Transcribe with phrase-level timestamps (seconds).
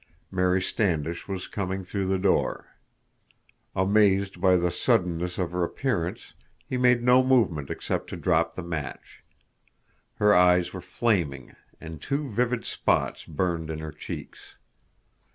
[0.31, 2.69] Mary Standish was coming through the door.
[3.75, 6.33] Amazed by the suddenness of her appearance,
[6.65, 9.23] he made no movement except to drop the match.
[10.15, 14.55] Her eyes were flaming, and two vivid spots burned in her cheeks.